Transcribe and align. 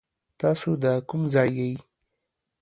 تاسو 0.39 0.69
دا 0.83 0.93
کوم 1.09 1.21
ځای 1.33 1.49
يي؟ 1.57 1.71